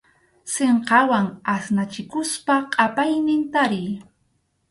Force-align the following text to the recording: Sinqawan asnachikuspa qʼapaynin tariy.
Sinqawan 0.53 1.27
asnachikuspa 1.53 2.55
qʼapaynin 2.73 3.41
tariy. 3.53 3.89